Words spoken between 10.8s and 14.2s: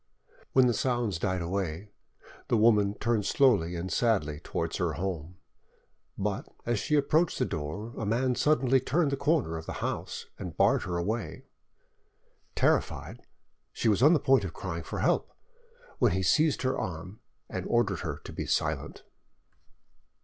her away. Terrified, she was on the